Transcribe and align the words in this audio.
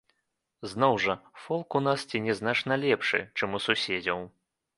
Зноў 0.71 0.93
жа, 1.03 1.15
фолк 1.43 1.77
у 1.81 1.81
нас 1.87 1.99
ці 2.09 2.23
не 2.29 2.33
значна 2.41 2.73
лепшы, 2.85 3.19
чым 3.37 3.55
у 3.61 3.63
суседзяў! 3.67 4.27